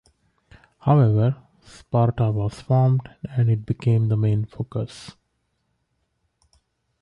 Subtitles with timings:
[0.79, 5.11] However, Sparta was formed and it became the main focus.